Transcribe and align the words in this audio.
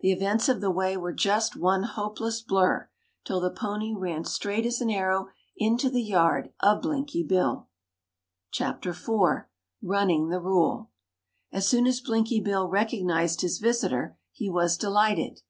The 0.00 0.10
events 0.10 0.48
of 0.48 0.62
the 0.62 0.70
way 0.70 0.96
were 0.96 1.12
just 1.12 1.54
one 1.54 1.82
hopeless 1.82 2.40
blur 2.40 2.88
till 3.26 3.40
the 3.40 3.50
pony 3.50 3.94
ran 3.94 4.24
straight 4.24 4.64
as 4.64 4.80
an 4.80 4.88
arrow 4.88 5.28
into 5.54 5.90
the 5.90 6.00
yard 6.00 6.50
of 6.60 6.80
Blinky 6.80 7.22
Bill. 7.22 7.68
Chapter 8.50 8.88
IV. 8.92 9.44
RUNNING 9.82 10.30
THE 10.30 10.40
RULE 10.40 10.88
As 11.52 11.68
soon 11.68 11.86
as 11.86 12.00
Blinky 12.00 12.40
Bill 12.40 12.66
recognised 12.66 13.42
his 13.42 13.58
visitor, 13.58 14.16
he 14.32 14.48
was 14.48 14.78
delighted. 14.78 15.42